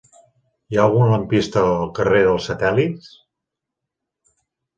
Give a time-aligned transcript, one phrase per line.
[0.69, 3.13] Hi ha algun lampista al carrer dels Satèl·lits?